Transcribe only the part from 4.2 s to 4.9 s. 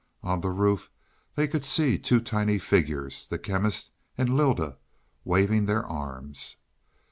Lylda